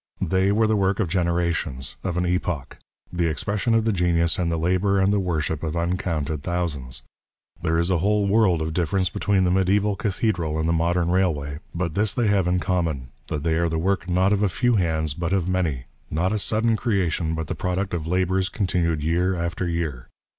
They 0.19 0.51
were 0.51 0.65
the 0.65 0.75
work 0.75 0.99
of 0.99 1.07
generations, 1.09 1.95
of 2.03 2.17
an 2.17 2.25
epoch, 2.25 2.79
the 3.13 3.27
expression 3.27 3.75
of 3.75 3.85
the 3.85 3.91
genius 3.91 4.39
and 4.39 4.51
the 4.51 4.57
labour 4.57 4.97
and 4.99 5.13
the 5.13 5.19
worship 5.19 5.61
of 5.61 5.77
uncounted 5.77 6.41
thousands. 6.41 7.03
There 7.61 7.77
is 7.77 7.91
a 7.91 7.99
whole 7.99 8.25
world 8.27 8.63
of 8.63 8.73
difference 8.73 9.11
between 9.11 9.43
the 9.43 9.51
mediaeval 9.51 9.97
cathedral 9.97 10.57
and 10.57 10.67
the 10.67 10.73
modern 10.73 11.11
railway, 11.11 11.59
but 11.75 11.93
this 11.93 12.15
they 12.15 12.25
have 12.29 12.47
in 12.47 12.59
common, 12.59 13.09
that 13.27 13.43
they 13.43 13.53
are 13.53 13.69
the 13.69 13.77
work 13.77 14.09
not 14.09 14.33
of 14.33 14.41
a 14.41 14.49
few 14.49 14.73
hands 14.77 15.13
but 15.13 15.33
of 15.33 15.47
many, 15.47 15.85
not 16.09 16.33
a 16.33 16.39
sudden 16.39 16.75
creation, 16.75 17.35
but 17.35 17.45
the 17.45 17.53
product 17.53 17.93
of 17.93 18.07
labours 18.07 18.49
continued 18.49 19.03
year 19.03 19.35
after 19.35 19.67
year. 19.67 20.07